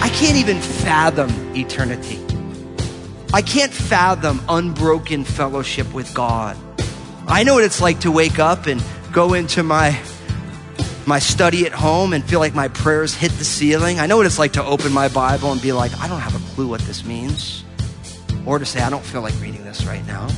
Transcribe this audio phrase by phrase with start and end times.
[0.00, 2.20] I can't even fathom eternity.
[3.32, 6.56] I can't fathom unbroken fellowship with God.
[7.30, 8.82] I know what it's like to wake up and
[9.12, 10.00] go into my
[11.06, 14.00] my study at home and feel like my prayers hit the ceiling.
[14.00, 16.34] I know what it's like to open my Bible and be like, I don't have
[16.34, 17.64] a clue what this means.
[18.46, 20.28] Or to say, I don't feel like reading this right now.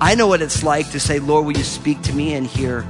[0.00, 2.86] I know what it's like to say, Lord, will you speak to me and hear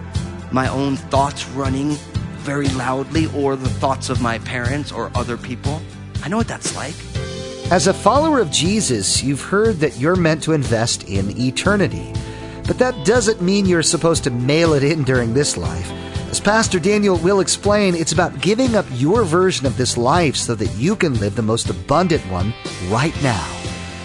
[0.52, 1.90] my own thoughts running
[2.38, 5.80] very loudly or the thoughts of my parents or other people?
[6.22, 6.94] I know what that's like.
[7.70, 12.12] As a follower of Jesus, you've heard that you're meant to invest in eternity.
[12.66, 15.90] But that doesn't mean you're supposed to mail it in during this life.
[16.30, 20.54] As Pastor Daniel will explain, it's about giving up your version of this life so
[20.54, 22.52] that you can live the most abundant one
[22.88, 23.46] right now.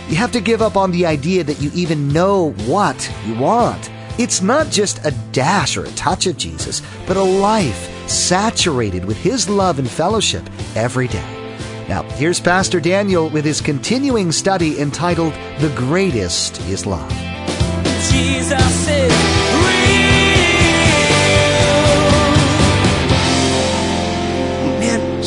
[0.09, 3.89] You have to give up on the idea that you even know what you want.
[4.17, 9.17] It's not just a dash or a touch of Jesus, but a life saturated with
[9.17, 10.43] His love and fellowship
[10.75, 11.39] every day.
[11.87, 17.28] Now, here's Pastor Daniel with his continuing study entitled The Greatest is Love.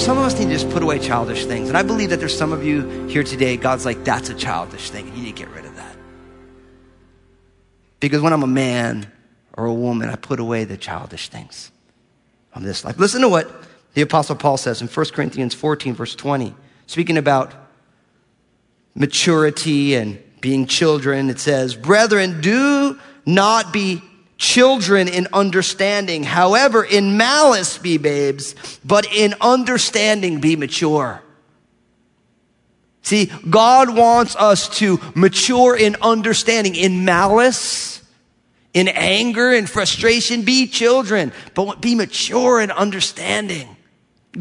[0.02, 1.68] Some of us need to just put away childish things.
[1.68, 4.90] And I believe that there's some of you here today, God's like, that's a childish
[4.90, 5.06] thing.
[5.06, 5.96] You need to get rid of that.
[8.00, 9.10] Because when I'm a man
[9.56, 11.70] or a woman, I put away the childish things
[12.52, 12.98] of this life.
[12.98, 13.48] Listen to what
[13.94, 16.52] the Apostle Paul says in 1 Corinthians 14, verse 20,
[16.86, 17.54] speaking about
[18.96, 21.30] maturity and being children.
[21.30, 24.02] It says, Brethren, do not be
[24.36, 26.24] children in understanding.
[26.24, 31.22] However, in malice be babes, but in understanding be mature.
[33.02, 38.02] See, God wants us to mature in understanding, in malice,
[38.74, 43.76] in anger in frustration, be children, but be mature in understanding.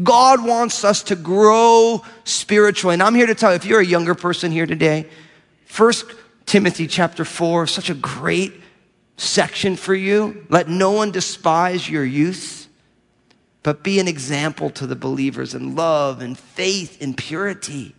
[0.02, 2.94] God wants us to grow spiritually.
[2.94, 5.08] And I'm here to tell you, if you're a younger person here today,
[5.72, 6.04] First
[6.44, 8.52] Timothy chapter 4, such a great
[9.16, 10.44] section for you.
[10.50, 12.68] Let no one despise your youth,
[13.62, 17.94] but be an example to the believers in love and faith and purity.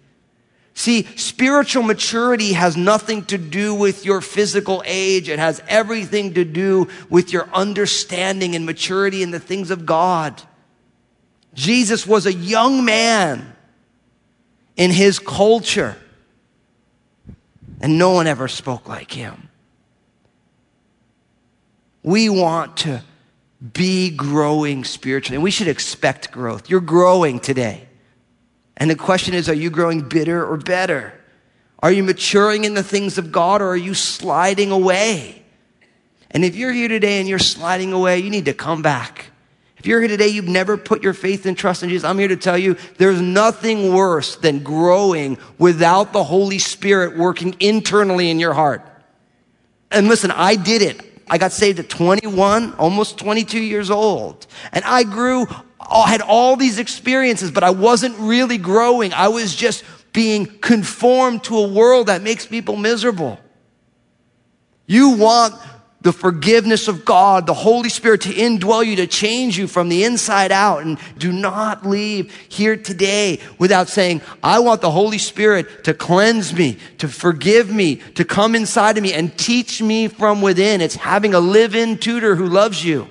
[0.76, 5.28] See, spiritual maturity has nothing to do with your physical age.
[5.28, 10.44] It has everything to do with your understanding and maturity in the things of God.
[11.56, 13.56] Jesus was a young man
[14.78, 15.98] in his culture,
[17.84, 19.50] and no one ever spoke like him.
[22.02, 23.04] We want to
[23.74, 26.70] be growing spiritually, and we should expect growth.
[26.70, 27.88] You're growing today.
[28.78, 31.14] And the question is are you growing bitter or better?
[31.80, 35.44] Are you maturing in the things of God or are you sliding away?
[36.32, 39.23] And if you're here today and you're sliding away, you need to come back.
[39.84, 42.30] If you're here today, you've never put your faith and trust in Jesus, I'm here
[42.30, 48.40] to tell you there's nothing worse than growing without the Holy Spirit working internally in
[48.40, 48.82] your heart.
[49.92, 51.02] And listen, I did it.
[51.30, 54.48] I got saved at 21, almost 22 years old.
[54.72, 55.48] And I grew,
[55.82, 59.12] I had all these experiences, but I wasn't really growing.
[59.12, 59.84] I was just
[60.14, 63.38] being conformed to a world that makes people miserable.
[64.86, 65.56] You want
[66.04, 70.04] the forgiveness of God, the Holy Spirit to indwell you, to change you from the
[70.04, 70.84] inside out.
[70.84, 76.54] And do not leave here today without saying, I want the Holy Spirit to cleanse
[76.54, 80.82] me, to forgive me, to come inside of me and teach me from within.
[80.82, 83.10] It's having a live-in tutor who loves you,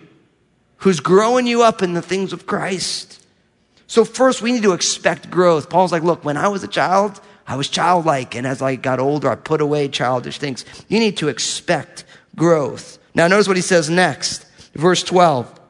[0.76, 3.24] who's growing you up in the things of Christ.
[3.86, 5.70] So first we need to expect growth.
[5.70, 8.34] Paul's like, look, when I was a child, I was childlike.
[8.34, 10.64] And as I got older, I put away childish things.
[10.88, 12.04] You need to expect
[12.36, 12.98] growth.
[13.14, 14.46] Now notice what he says next.
[14.74, 15.60] Verse 12.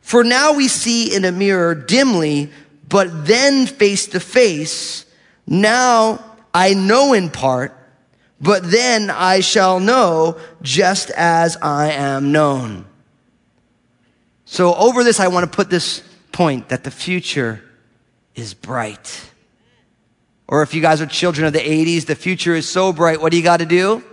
[0.00, 2.50] For now we see in a mirror dimly,
[2.88, 5.04] but then face to face.
[5.46, 6.24] Now
[6.54, 7.76] I know in part,
[8.40, 12.86] but then I shall know just as I am known.
[14.44, 17.62] So over this, I want to put this point that the future
[18.34, 19.30] is bright.
[20.46, 23.20] Or if you guys are children of the 80s, the future is so bright.
[23.20, 24.04] What do you got to do?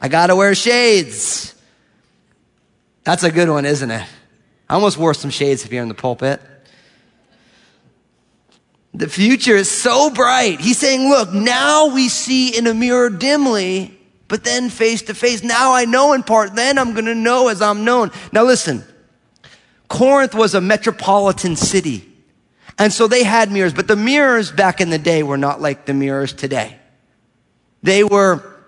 [0.00, 1.54] I gotta wear shades.
[3.04, 4.06] That's a good one, isn't it?
[4.68, 6.40] I almost wore some shades you're in the pulpit.
[8.94, 10.60] The future is so bright.
[10.60, 15.42] He's saying, look, now we see in a mirror dimly, but then face to face.
[15.42, 18.10] Now I know in part, then I'm going to know as I'm known.
[18.32, 18.84] Now listen,
[19.88, 22.06] Corinth was a metropolitan city.
[22.78, 25.86] And so they had mirrors, but the mirrors back in the day were not like
[25.86, 26.76] the mirrors today.
[27.82, 28.59] They were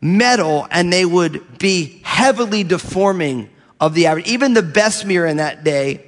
[0.00, 3.50] metal and they would be heavily deforming
[3.80, 4.28] of the average.
[4.28, 6.04] Even the best mirror in that day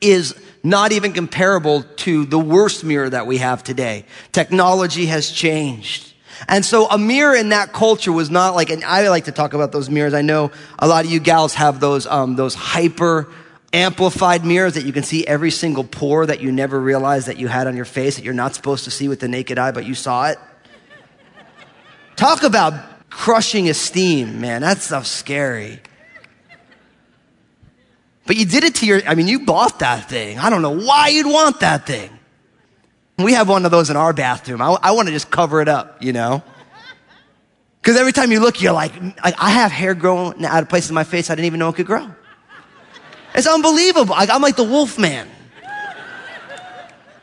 [0.00, 4.04] is not even comparable to the worst mirror that we have today.
[4.32, 6.12] Technology has changed.
[6.46, 9.54] And so a mirror in that culture was not like, and I like to talk
[9.54, 10.14] about those mirrors.
[10.14, 13.28] I know a lot of you gals have those, um, those hyper
[13.72, 17.48] amplified mirrors that you can see every single pore that you never realized that you
[17.48, 19.84] had on your face that you're not supposed to see with the naked eye, but
[19.84, 20.38] you saw it.
[22.16, 22.97] Talk about
[23.28, 24.62] crushing esteem, man.
[24.62, 25.80] That stuff's scary.
[28.24, 30.38] But you did it to your, I mean, you bought that thing.
[30.38, 32.08] I don't know why you'd want that thing.
[33.18, 34.62] We have one of those in our bathroom.
[34.62, 36.42] I, I want to just cover it up, you know?
[37.82, 38.92] Because every time you look, you're like,
[39.22, 41.74] I have hair growing out of places in my face I didn't even know it
[41.74, 42.10] could grow.
[43.34, 44.14] It's unbelievable.
[44.14, 45.28] I, I'm like the wolf man.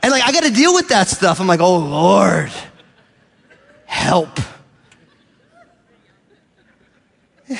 [0.03, 1.41] And like, I got to deal with that stuff.
[1.41, 2.51] I'm like, oh Lord,
[3.87, 4.39] help.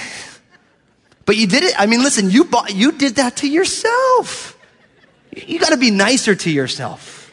[1.25, 1.73] But you did it.
[1.77, 4.57] I mean, listen, you bought, you did that to yourself.
[5.35, 7.24] You got to be nicer to yourself.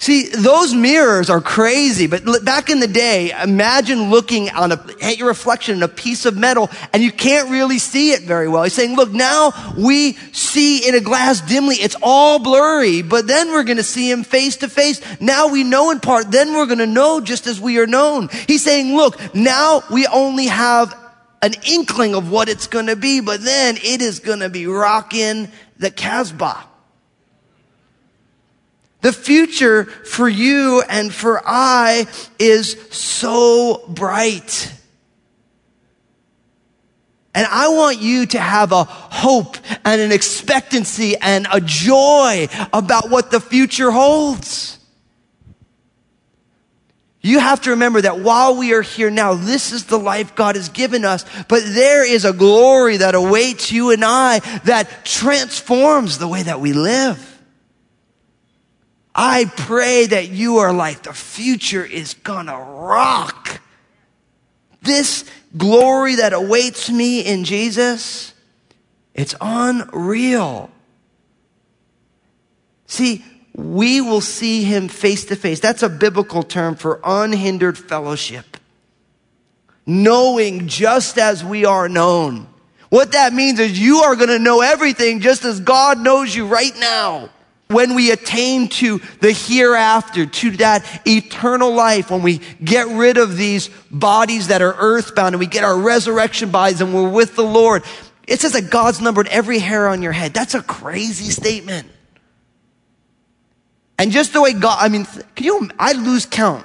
[0.00, 5.18] See, those mirrors are crazy, but back in the day, imagine looking on a, at
[5.18, 8.62] your reflection in a piece of metal and you can't really see it very well.
[8.62, 11.74] He's saying, look, now we see in a glass dimly.
[11.74, 15.00] It's all blurry, but then we're going to see him face to face.
[15.20, 18.28] Now we know in part, then we're going to know just as we are known.
[18.46, 20.96] He's saying, look, now we only have
[21.42, 24.68] an inkling of what it's going to be, but then it is going to be
[24.68, 26.66] rocking the Casbah.
[29.00, 32.06] The future for you and for I
[32.38, 34.72] is so bright.
[37.34, 43.10] And I want you to have a hope and an expectancy and a joy about
[43.10, 44.78] what the future holds.
[47.20, 50.56] You have to remember that while we are here now, this is the life God
[50.56, 56.18] has given us, but there is a glory that awaits you and I that transforms
[56.18, 57.37] the way that we live.
[59.20, 63.60] I pray that you are like, the future is gonna rock.
[64.80, 65.24] This
[65.56, 68.32] glory that awaits me in Jesus,
[69.14, 70.70] it's unreal.
[72.86, 73.24] See,
[73.56, 75.58] we will see him face to face.
[75.58, 78.56] That's a biblical term for unhindered fellowship.
[79.84, 82.46] Knowing just as we are known.
[82.88, 86.46] What that means is you are going to know everything just as God knows you
[86.46, 87.30] right now.
[87.68, 93.36] When we attain to the hereafter, to that eternal life, when we get rid of
[93.36, 97.44] these bodies that are earthbound and we get our resurrection bodies and we're with the
[97.44, 97.84] Lord,
[98.26, 100.32] it says that God's numbered every hair on your head.
[100.32, 101.88] That's a crazy statement.
[103.98, 105.04] And just the way God, I mean,
[105.34, 106.64] can you, I lose count.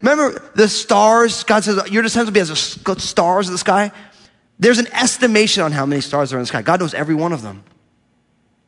[0.00, 1.44] Remember the stars?
[1.44, 3.92] God says, your descendants will be as the stars of the sky.
[4.58, 6.62] There's an estimation on how many stars are in the sky.
[6.62, 7.62] God knows every one of them.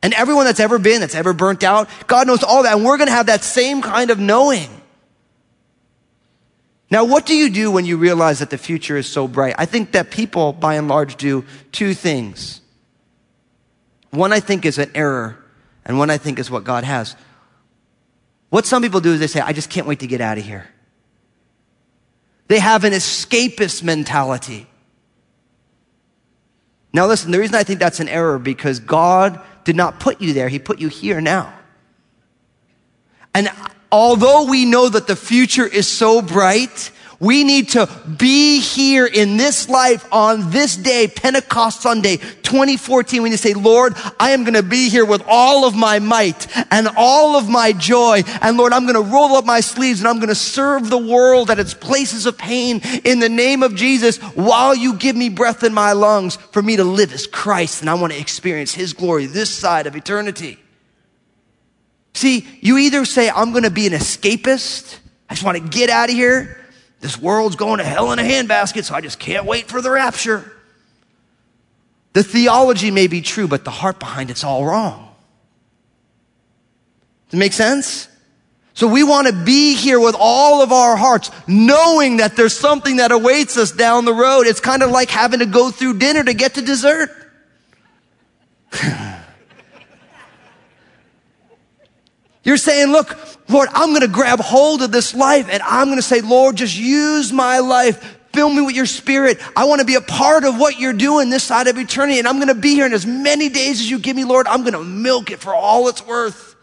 [0.03, 2.75] And everyone that's ever been, that's ever burnt out, God knows all that.
[2.75, 4.69] And we're going to have that same kind of knowing.
[6.91, 9.55] Now, what do you do when you realize that the future is so bright?
[9.57, 12.59] I think that people, by and large, do two things.
[14.11, 15.43] One, I think, is an error
[15.85, 17.15] and one I think is what God has.
[18.49, 20.43] What some people do is they say, I just can't wait to get out of
[20.43, 20.67] here.
[22.47, 24.67] They have an escapist mentality.
[26.91, 30.33] Now listen, the reason I think that's an error because God did not put you
[30.33, 30.49] there.
[30.49, 31.53] He put you here now.
[33.33, 33.49] And
[33.91, 36.91] although we know that the future is so bright,
[37.23, 43.31] we need to be here in this life on this day, Pentecost Sunday, 2014, when
[43.31, 46.89] you say, Lord, I am going to be here with all of my might and
[46.97, 48.23] all of my joy.
[48.41, 50.97] And Lord, I'm going to roll up my sleeves and I'm going to serve the
[50.97, 55.29] world at its places of pain in the name of Jesus while you give me
[55.29, 57.79] breath in my lungs for me to live as Christ.
[57.79, 60.59] And I want to experience his glory this side of eternity.
[62.13, 64.99] See, you either say, I'm going to be an escapist.
[65.29, 66.62] I just want to get out of here.
[67.03, 69.91] This world's going to hell in a handbasket, so I just can't wait for the
[69.91, 70.49] rapture.
[72.13, 75.13] The theology may be true, but the heart behind it's all wrong.
[77.27, 78.07] Does it make sense?
[78.73, 82.95] So we want to be here with all of our hearts, knowing that there's something
[82.95, 84.47] that awaits us down the road.
[84.47, 87.09] It's kind of like having to go through dinner to get to dessert.
[92.43, 93.17] You're saying, look,
[93.49, 96.57] Lord, I'm going to grab hold of this life and I'm going to say, Lord,
[96.57, 98.19] just use my life.
[98.33, 99.39] Fill me with your spirit.
[99.55, 102.19] I want to be a part of what you're doing this side of eternity.
[102.19, 104.47] And I'm going to be here in as many days as you give me, Lord.
[104.47, 106.55] I'm going to milk it for all it's worth.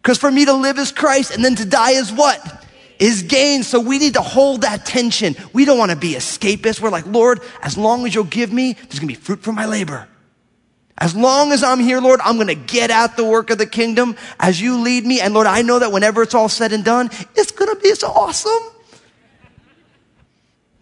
[0.00, 2.64] Because for me to live is Christ and then to die is what?
[2.98, 3.64] Is gain.
[3.64, 5.36] So we need to hold that tension.
[5.52, 6.80] We don't want to be escapists.
[6.80, 9.52] We're like, Lord, as long as you'll give me, there's going to be fruit for
[9.52, 10.08] my labor.
[10.98, 13.66] As long as I'm here, Lord, I'm going to get at the work of the
[13.66, 15.20] kingdom as you lead me.
[15.20, 17.94] And Lord, I know that whenever it's all said and done, it's going to be
[17.94, 18.62] so awesome.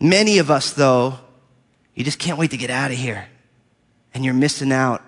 [0.01, 1.19] Many of us, though,
[1.95, 3.29] you just can't wait to get out of here.
[4.13, 5.03] And you're missing out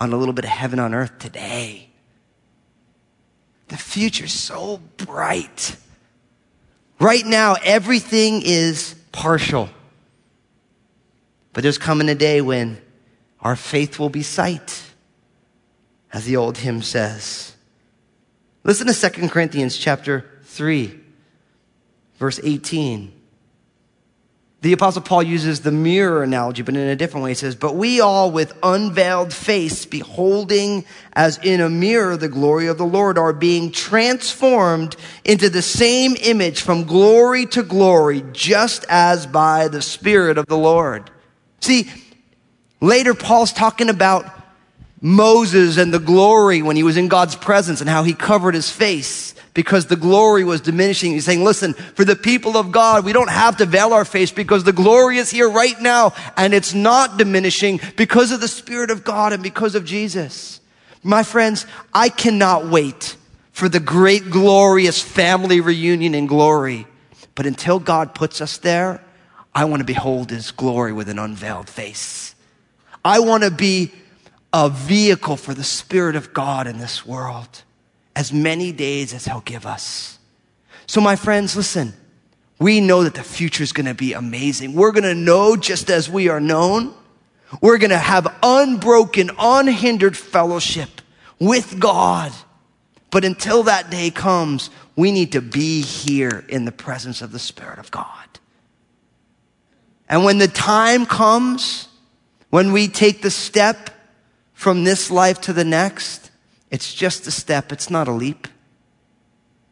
[0.00, 1.90] on a little bit of heaven on earth today.
[3.68, 5.76] The future's so bright.
[6.98, 9.68] Right now, everything is partial.
[11.52, 12.80] But there's coming a day when
[13.40, 14.82] our faith will be sight,
[16.12, 17.54] as the old hymn says.
[18.64, 20.98] Listen to 2 Corinthians chapter 3,
[22.18, 23.12] verse 18.
[24.62, 27.30] The apostle Paul uses the mirror analogy, but in a different way.
[27.30, 32.66] He says, but we all with unveiled face, beholding as in a mirror the glory
[32.66, 38.84] of the Lord, are being transformed into the same image from glory to glory, just
[38.88, 41.10] as by the Spirit of the Lord.
[41.60, 41.88] See,
[42.86, 44.24] later Paul's talking about
[45.00, 48.70] Moses and the glory when he was in God's presence and how he covered his
[48.70, 51.12] face because the glory was diminishing.
[51.12, 54.30] He's saying, listen, for the people of God, we don't have to veil our face
[54.30, 58.90] because the glory is here right now and it's not diminishing because of the Spirit
[58.90, 60.60] of God and because of Jesus.
[61.02, 63.16] My friends, I cannot wait
[63.52, 66.86] for the great glorious family reunion in glory.
[67.34, 69.02] But until God puts us there,
[69.54, 72.34] I want to behold his glory with an unveiled face.
[73.06, 73.92] I want to be
[74.52, 77.62] a vehicle for the Spirit of God in this world
[78.16, 80.18] as many days as He'll give us.
[80.86, 81.94] So, my friends, listen.
[82.58, 84.72] We know that the future is going to be amazing.
[84.72, 86.94] We're going to know just as we are known.
[87.60, 91.02] We're going to have unbroken, unhindered fellowship
[91.38, 92.32] with God.
[93.10, 97.38] But until that day comes, we need to be here in the presence of the
[97.38, 98.26] Spirit of God.
[100.08, 101.88] And when the time comes,
[102.56, 103.90] when we take the step
[104.54, 106.30] from this life to the next,
[106.70, 108.48] it's just a step, it's not a leap.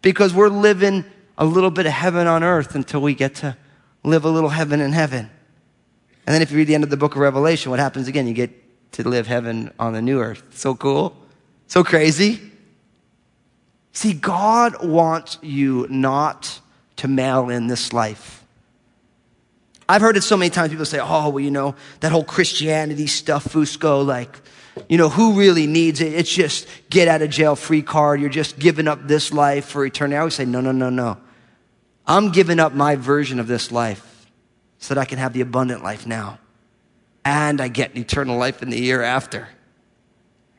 [0.03, 1.07] Because we're living
[1.39, 3.57] a little bit of heaven on earth until we get to
[4.03, 5.31] live a little heaven in heaven.
[6.27, 8.27] And then if you read the end of the book of Revelation, what happens again?
[8.27, 8.51] You get
[8.93, 10.43] to live heaven on the new earth.
[10.51, 11.17] So cool.
[11.69, 12.39] So crazy.
[13.93, 16.61] See, God wants you not
[16.97, 18.44] to mail in this life.
[19.89, 20.71] I've heard it so many times.
[20.71, 24.37] People say, oh, well, you know, that whole Christianity stuff, Fusco, like,
[24.89, 26.13] you know, who really needs it?
[26.15, 28.21] It's just get out of jail free card.
[28.21, 30.17] You're just giving up this life for eternity.
[30.17, 31.19] I always say, no, no, no, no.
[32.07, 34.27] I'm giving up my version of this life
[34.79, 36.39] so that I can have the abundant life now.
[37.25, 39.49] And I get an eternal life in the year after.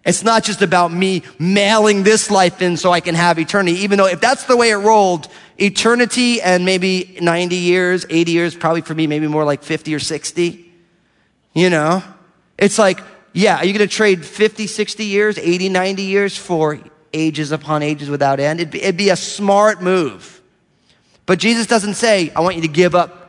[0.03, 3.97] It's not just about me mailing this life in so I can have eternity, even
[3.97, 8.81] though if that's the way it rolled, eternity and maybe 90 years, 80 years, probably
[8.81, 10.73] for me, maybe more like 50 or 60.
[11.53, 12.03] You know,
[12.57, 12.99] it's like,
[13.33, 16.79] yeah, are you going to trade 50, 60 years, 80, 90 years for
[17.13, 18.59] ages upon ages without end?
[18.59, 20.41] It'd be, it'd be a smart move.
[21.25, 23.24] But Jesus doesn't say, I want you to give up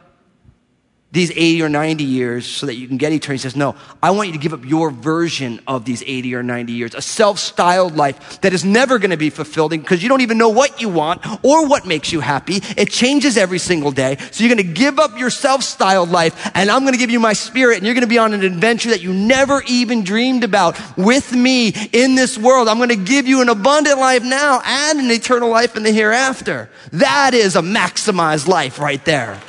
[1.16, 3.38] these 80 or 90 years so that you can get eternity.
[3.38, 6.42] He says, no, I want you to give up your version of these 80 or
[6.42, 10.20] 90 years, a self-styled life that is never going to be fulfilled because you don't
[10.20, 12.60] even know what you want or what makes you happy.
[12.76, 14.18] It changes every single day.
[14.30, 17.20] So you're going to give up your self-styled life and I'm going to give you
[17.20, 20.44] my spirit and you're going to be on an adventure that you never even dreamed
[20.44, 22.68] about with me in this world.
[22.68, 25.92] I'm going to give you an abundant life now and an eternal life in the
[25.92, 26.68] hereafter.
[26.92, 29.40] That is a maximized life right there.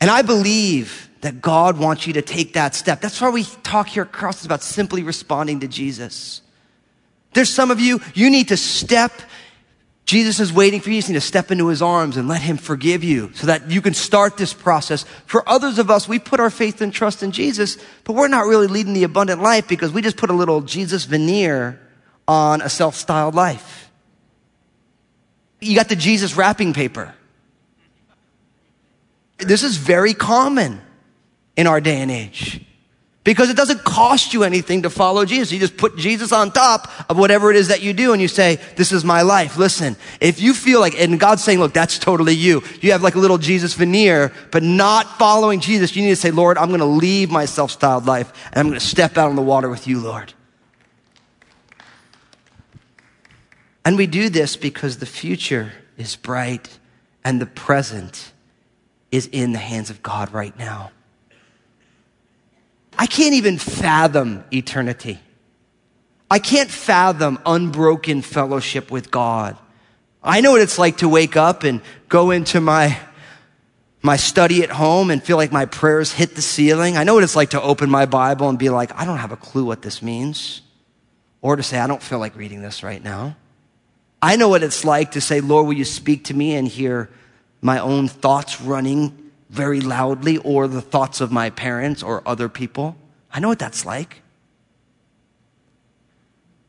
[0.00, 3.00] And I believe that God wants you to take that step.
[3.00, 6.40] That's why we talk here at Cross about simply responding to Jesus.
[7.34, 9.12] There's some of you, you need to step.
[10.06, 10.96] Jesus is waiting for you.
[10.96, 13.80] You need to step into his arms and let him forgive you so that you
[13.82, 15.04] can start this process.
[15.26, 18.46] For others of us, we put our faith and trust in Jesus, but we're not
[18.46, 21.78] really leading the abundant life because we just put a little Jesus veneer
[22.26, 23.90] on a self-styled life.
[25.60, 27.14] You got the Jesus wrapping paper.
[29.42, 30.80] This is very common
[31.56, 32.64] in our day and age.
[33.22, 35.52] Because it doesn't cost you anything to follow Jesus.
[35.52, 38.28] You just put Jesus on top of whatever it is that you do and you
[38.28, 39.58] say, this is my life.
[39.58, 42.62] Listen, if you feel like, and God's saying, look, that's totally you.
[42.80, 45.94] You have like a little Jesus veneer, but not following Jesus.
[45.94, 48.80] You need to say, Lord, I'm going to leave my self-styled life and I'm going
[48.80, 50.32] to step out on the water with you, Lord.
[53.84, 56.78] And we do this because the future is bright
[57.22, 58.32] and the present
[59.10, 60.92] is in the hands of God right now.
[62.98, 65.18] I can't even fathom eternity.
[66.30, 69.56] I can't fathom unbroken fellowship with God.
[70.22, 72.98] I know what it's like to wake up and go into my,
[74.02, 76.96] my study at home and feel like my prayers hit the ceiling.
[76.96, 79.32] I know what it's like to open my Bible and be like, I don't have
[79.32, 80.60] a clue what this means.
[81.42, 83.36] Or to say, I don't feel like reading this right now.
[84.22, 87.08] I know what it's like to say, Lord, will you speak to me and hear
[87.60, 92.96] my own thoughts running very loudly or the thoughts of my parents or other people.
[93.32, 94.22] I know what that's like.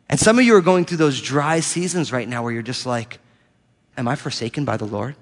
[0.09, 2.85] And some of you are going through those dry seasons right now where you're just
[2.85, 3.19] like,
[3.97, 5.15] Am I forsaken by the Lord?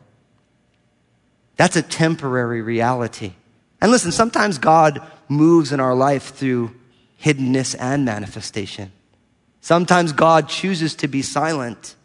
[1.57, 3.33] That's a temporary reality.
[3.81, 6.75] And listen, sometimes God moves in our life through
[7.21, 8.91] hiddenness and manifestation.
[9.61, 11.95] Sometimes God chooses to be silent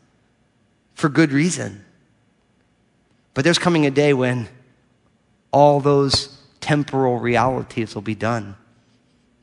[0.94, 1.84] for good reason.
[3.34, 4.48] But there's coming a day when
[5.52, 8.56] all those temporal realities will be done.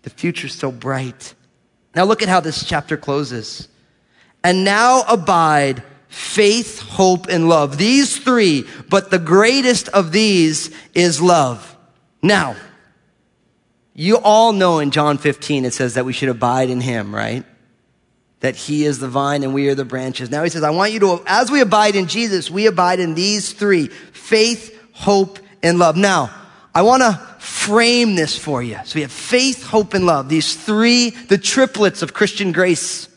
[0.04, 1.36] The future's so bright.
[1.96, 3.68] Now look at how this chapter closes.
[4.44, 7.78] And now abide faith, hope, and love.
[7.78, 11.78] These three, but the greatest of these is love.
[12.22, 12.56] Now,
[13.94, 17.46] you all know in John 15 it says that we should abide in him, right?
[18.42, 20.30] That he is the vine and we are the branches.
[20.30, 23.16] Now he says, I want you to, as we abide in Jesus, we abide in
[23.16, 25.96] these three faith, hope, and love.
[25.96, 26.32] Now,
[26.74, 28.80] I want to frame this for you.
[28.86, 30.30] So we have faith, hope, and love.
[30.30, 33.10] These three, the triplets of Christian grace.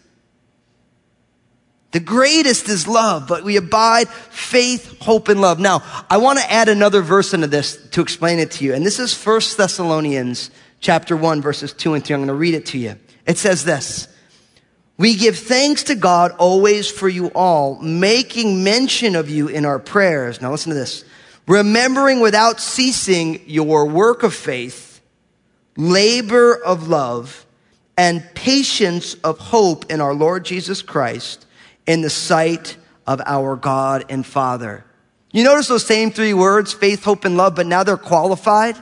[1.93, 5.61] The greatest is love, but we abide faith, hope, and love.
[5.61, 8.75] Now, I want to add another verse into this to explain it to you.
[8.75, 10.51] And this is 1 Thessalonians
[10.81, 12.15] chapter 1, verses 2 and 3.
[12.15, 12.97] I'm going to read it to you.
[13.27, 14.09] It says this.
[14.97, 19.79] We give thanks to God always for you all, making mention of you in our
[19.79, 20.41] prayers.
[20.41, 21.05] Now listen to this
[21.47, 25.01] remembering without ceasing your work of faith,
[25.77, 27.45] labor of love,
[27.97, 31.47] and patience of hope in our Lord Jesus Christ
[31.87, 34.85] in the sight of our God and Father.
[35.33, 38.77] You notice those same three words, faith, hope, and love, but now they're qualified?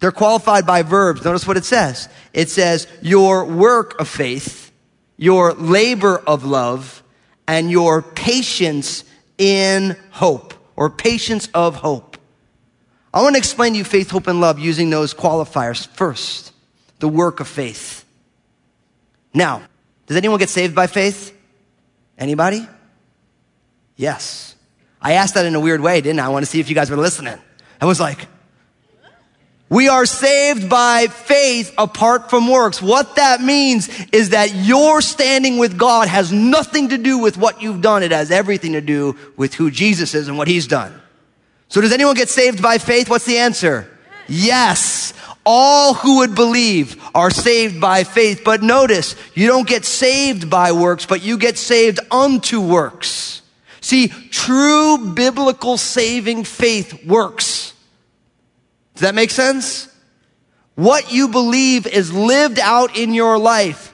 [0.00, 1.24] They're qualified by verbs.
[1.24, 2.08] Notice what it says.
[2.32, 4.61] It says, your work of faith,
[5.22, 7.00] your labor of love,
[7.46, 9.04] and your patience
[9.38, 12.16] in hope or patience of hope.
[13.14, 15.86] I want to explain to you faith, hope, and love using those qualifiers.
[15.86, 16.52] First,
[16.98, 18.04] the work of faith.
[19.32, 19.62] Now,
[20.06, 21.32] does anyone get saved by faith?
[22.18, 22.66] Anybody?
[23.94, 24.56] Yes.
[25.00, 26.26] I asked that in a weird way, didn't I?
[26.26, 27.38] I want to see if you guys were listening.
[27.80, 28.26] I was like,
[29.72, 32.82] we are saved by faith apart from works.
[32.82, 37.62] What that means is that your standing with God has nothing to do with what
[37.62, 38.02] you've done.
[38.02, 41.00] It has everything to do with who Jesus is and what he's done.
[41.68, 43.08] So does anyone get saved by faith?
[43.08, 43.90] What's the answer?
[44.28, 45.14] Yes.
[45.46, 48.42] All who would believe are saved by faith.
[48.44, 53.40] But notice, you don't get saved by works, but you get saved unto works.
[53.80, 57.71] See, true biblical saving faith works.
[59.02, 59.92] Does that make sense?
[60.76, 63.92] What you believe is lived out in your life.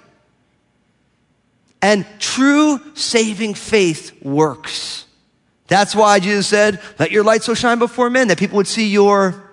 [1.80, 5.06] And true saving faith works.
[5.66, 8.88] That's why Jesus said, let your light so shine before men that people would see
[8.88, 9.50] your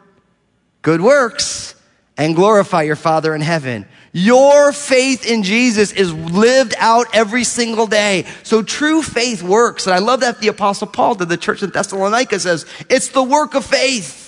[0.81, 1.73] good works
[2.17, 3.87] and glorify your Father in heaven.
[4.11, 8.25] Your faith in Jesus is lived out every single day.
[8.43, 9.87] So true faith works.
[9.87, 13.23] And I love that the apostle Paul to the church in Thessalonica says, it's the
[13.23, 14.23] work of faith.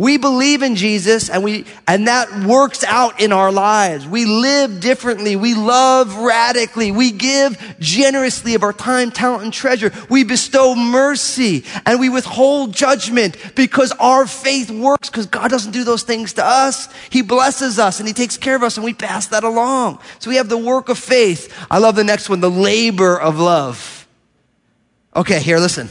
[0.00, 4.08] We believe in Jesus and we, and that works out in our lives.
[4.08, 5.36] We live differently.
[5.36, 6.90] We love radically.
[6.90, 9.92] We give generously of our time, talent, and treasure.
[10.08, 15.84] We bestow mercy and we withhold judgment because our faith works because God doesn't do
[15.84, 16.88] those things to us.
[17.10, 19.98] He blesses us and He takes care of us and we pass that along.
[20.18, 21.54] So we have the work of faith.
[21.70, 24.08] I love the next one, the labor of love.
[25.14, 25.90] Okay, here, listen.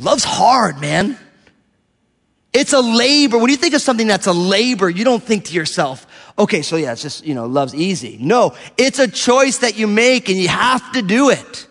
[0.00, 1.16] Love's hard, man.
[2.52, 3.38] It's a labor.
[3.38, 6.06] When you think of something that's a labor, you don't think to yourself,
[6.38, 8.18] okay, so yeah, it's just, you know, love's easy.
[8.20, 11.68] No, it's a choice that you make and you have to do it.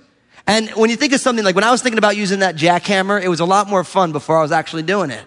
[0.48, 3.22] And when you think of something like when I was thinking about using that jackhammer,
[3.22, 5.24] it was a lot more fun before I was actually doing it.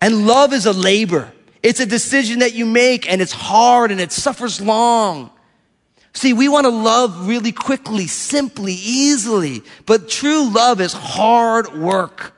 [0.00, 1.32] And love is a labor.
[1.62, 5.30] It's a decision that you make and it's hard and it suffers long.
[6.12, 12.33] See, we want to love really quickly, simply, easily, but true love is hard work.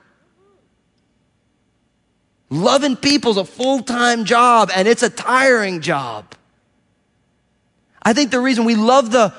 [2.48, 6.34] Loving people is a full-time job and it's a tiring job.
[8.02, 9.34] I think the reason we love the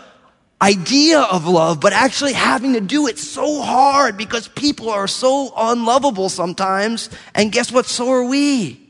[0.61, 5.53] idea of love, but actually having to do it so hard because people are so
[5.55, 7.09] unlovable sometimes.
[7.33, 7.85] And guess what?
[7.85, 8.81] So are we.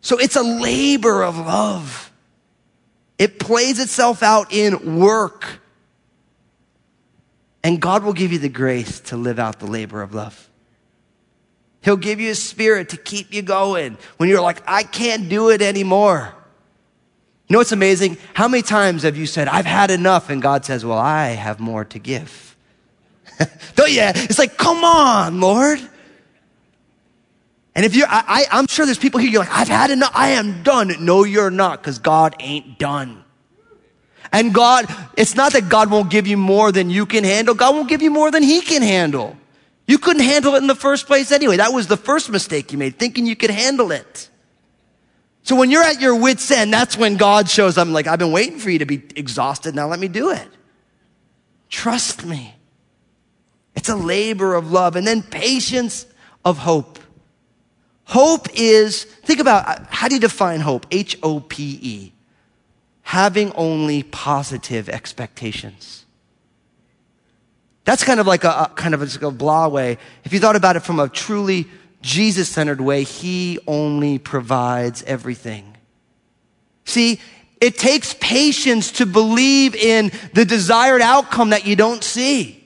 [0.00, 2.10] So it's a labor of love.
[3.18, 5.60] It plays itself out in work.
[7.62, 10.48] And God will give you the grace to live out the labor of love.
[11.88, 15.48] He'll give you a spirit to keep you going when you're like, I can't do
[15.48, 16.34] it anymore.
[17.46, 18.18] You know what's amazing?
[18.34, 20.28] How many times have you said, I've had enough?
[20.28, 22.58] And God says, Well, I have more to give.
[23.74, 24.02] Don't you?
[24.02, 25.80] It's like, come on, Lord.
[27.74, 30.12] And if you're, I, I, am sure there's people here, you're like, I've had enough.
[30.14, 30.92] I am done.
[31.00, 33.24] No, you're not, because God ain't done.
[34.30, 37.54] And God, it's not that God won't give you more than you can handle.
[37.54, 39.38] God won't give you more than He can handle.
[39.88, 41.56] You couldn't handle it in the first place anyway.
[41.56, 44.28] That was the first mistake you made, thinking you could handle it.
[45.42, 47.88] So when you're at your wit's end, that's when God shows up.
[47.88, 49.74] like, I've been waiting for you to be exhausted.
[49.74, 50.46] Now let me do it.
[51.70, 52.54] Trust me.
[53.74, 54.94] It's a labor of love.
[54.94, 56.04] And then patience
[56.44, 56.98] of hope.
[58.04, 60.86] Hope is, think about, uh, how do you define hope?
[60.90, 62.12] H-O-P-E.
[63.02, 66.04] Having only positive expectations.
[67.88, 69.96] That's kind of like a, a kind of a, a blah way.
[70.22, 71.66] If you thought about it from a truly
[72.02, 75.74] Jesus centered way, He only provides everything.
[76.84, 77.18] See,
[77.62, 82.57] it takes patience to believe in the desired outcome that you don't see.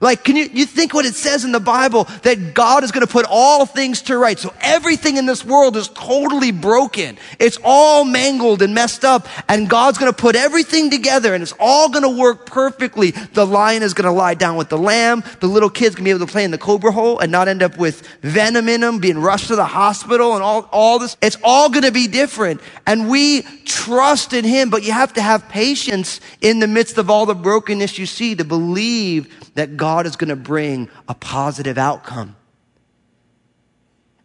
[0.00, 3.06] Like, can you, you think what it says in the Bible that God is going
[3.06, 4.38] to put all things to right?
[4.38, 7.18] So everything in this world is totally broken.
[7.38, 11.54] It's all mangled and messed up and God's going to put everything together and it's
[11.58, 13.10] all going to work perfectly.
[13.10, 15.24] The lion is going to lie down with the lamb.
[15.40, 17.48] The little kid's going to be able to play in the cobra hole and not
[17.48, 21.16] end up with venom in them, being rushed to the hospital and all, all this.
[21.20, 22.60] It's all going to be different.
[22.86, 27.10] And we trust in him, but you have to have patience in the midst of
[27.10, 31.78] all the brokenness you see to believe that God is going to bring a positive
[31.78, 32.36] outcome.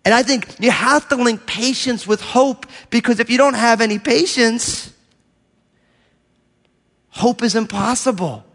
[0.06, 3.82] And I think you have to link patience with hope because if you don't have
[3.82, 4.93] any patience,
[7.10, 8.46] hope is impossible.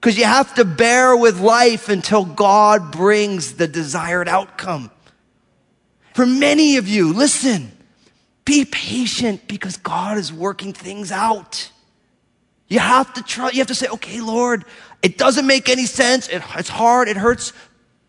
[0.00, 4.92] Because you have to bear with life until God brings the desired outcome.
[6.14, 7.72] For many of you, listen,
[8.44, 11.68] be patient because God is working things out.
[12.68, 14.64] You have to try, you have to say, okay, Lord,
[15.02, 16.28] it doesn't make any sense.
[16.28, 17.08] It, it's hard.
[17.08, 17.52] It hurts,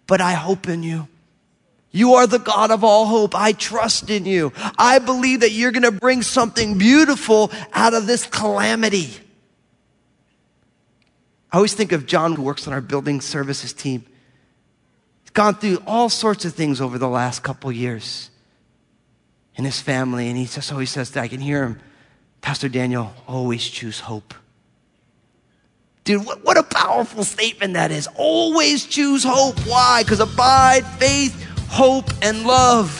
[0.08, 1.08] but I hope in you.
[1.92, 3.36] You are the God of all hope.
[3.36, 4.52] I trust in you.
[4.78, 9.12] I believe that you're going to bring something beautiful out of this calamity.
[11.52, 14.06] I always think of John, who works on our building services team.
[15.22, 18.32] He's gone through all sorts of things over the last couple years
[19.56, 21.80] in his family, and he just always says that I can hear him,
[22.42, 24.34] Pastor Daniel, always choose hope.
[26.04, 28.10] Dude, what, what a powerful statement that is.
[28.16, 29.58] Always choose hope.
[29.66, 30.04] Why?
[30.04, 33.00] Because abide, faith, hope, and love.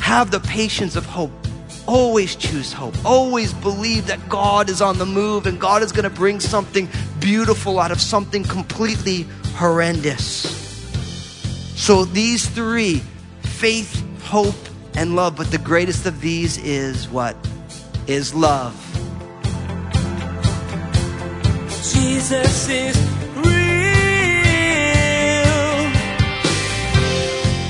[0.00, 1.32] Have the patience of hope.
[1.86, 2.94] Always choose hope.
[3.06, 6.88] Always believe that God is on the move and God is going to bring something
[7.20, 9.22] beautiful out of something completely
[9.54, 10.56] horrendous.
[11.74, 13.02] So these three
[13.40, 14.54] faith, hope,
[14.94, 15.36] and love.
[15.36, 17.34] But the greatest of these is what?
[18.06, 18.89] Is love.
[21.92, 22.96] Jesus is
[23.36, 23.50] real.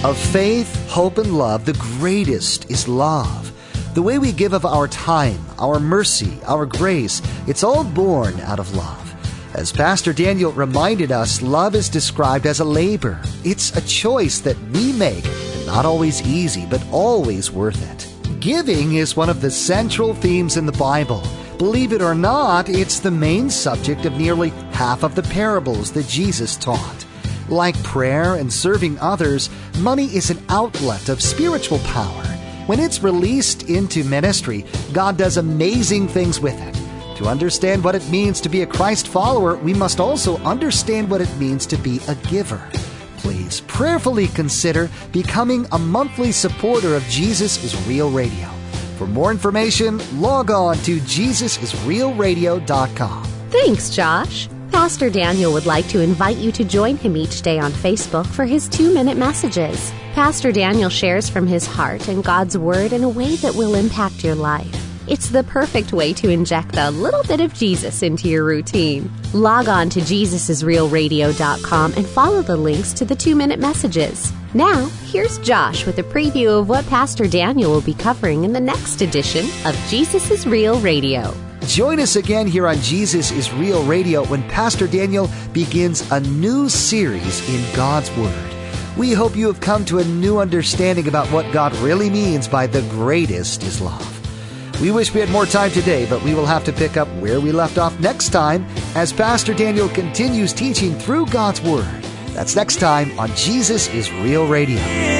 [0.04, 3.52] Of faith, hope, and love, the greatest is love.
[3.94, 8.60] The way we give of our time, our mercy, our grace, it's all born out
[8.60, 9.06] of love.
[9.54, 13.20] As Pastor Daniel reminded us, love is described as a labor.
[13.44, 18.40] It's a choice that we make, and not always easy, but always worth it.
[18.40, 21.22] Giving is one of the central themes in the Bible.
[21.60, 26.08] Believe it or not, it's the main subject of nearly half of the parables that
[26.08, 27.04] Jesus taught.
[27.50, 32.24] Like prayer and serving others, money is an outlet of spiritual power.
[32.64, 37.16] When it's released into ministry, God does amazing things with it.
[37.18, 41.20] To understand what it means to be a Christ follower, we must also understand what
[41.20, 42.66] it means to be a giver.
[43.18, 48.48] Please prayerfully consider becoming a monthly supporter of Jesus is Real Radio.
[49.00, 53.24] For more information, log on to JesusIsRealRadio.com.
[53.48, 54.50] Thanks, Josh.
[54.70, 58.44] Pastor Daniel would like to invite you to join him each day on Facebook for
[58.44, 59.90] his two minute messages.
[60.12, 64.22] Pastor Daniel shares from his heart and God's Word in a way that will impact
[64.22, 64.89] your life.
[65.10, 69.10] It's the perfect way to inject a little bit of Jesus into your routine.
[69.34, 74.32] Log on to JesusIsRealRadio.com and follow the links to the two minute messages.
[74.54, 78.60] Now, here's Josh with a preview of what Pastor Daniel will be covering in the
[78.60, 81.34] next edition of Jesus is Real Radio.
[81.62, 86.68] Join us again here on Jesus is Real Radio when Pastor Daniel begins a new
[86.68, 88.54] series in God's Word.
[88.96, 92.68] We hope you have come to a new understanding about what God really means by
[92.68, 94.19] the greatest is love.
[94.80, 97.38] We wish we had more time today, but we will have to pick up where
[97.38, 102.02] we left off next time as Pastor Daniel continues teaching through God's Word.
[102.32, 105.19] That's next time on Jesus is Real Radio.